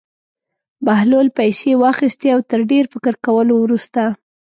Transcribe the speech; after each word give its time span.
بهلول 0.85 1.27
پېسې 1.37 1.71
واخیستې 1.83 2.27
او 2.35 2.39
تر 2.49 2.59
ډېر 2.71 2.83
فکر 2.93 3.13
کولو 3.25 3.53
وروسته. 3.59 4.01